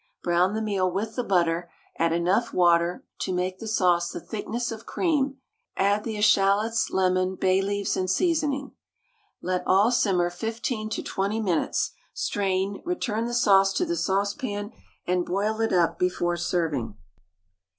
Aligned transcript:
Brown 0.23 0.55
the 0.55 0.63
meal 0.63 0.91
with 0.91 1.15
the 1.15 1.23
butter; 1.23 1.69
add 1.99 2.09
water 2.53 2.91
enough 2.95 3.03
to 3.19 3.31
make 3.33 3.59
the 3.59 3.67
sauce 3.67 4.09
the 4.09 4.19
thickness 4.19 4.71
of 4.71 4.87
cream; 4.87 5.37
add 5.77 6.03
the 6.03 6.17
eschalots, 6.17 6.89
lemon, 6.91 7.35
bay 7.35 7.61
leaves, 7.61 7.95
and 7.95 8.09
seasoning. 8.09 8.71
Let 9.43 9.61
all 9.67 9.91
simmer 9.91 10.31
15 10.31 10.89
to 10.89 11.03
20 11.03 11.39
minutes; 11.41 11.91
strain, 12.15 12.81
return 12.83 13.25
the 13.25 13.33
sauce 13.35 13.73
to 13.73 13.85
the 13.85 13.95
saucepan, 13.95 14.71
and 15.05 15.23
boil 15.23 15.61
it 15.61 15.71
up 15.71 15.99
before 15.99 16.35
serving. 16.35 16.97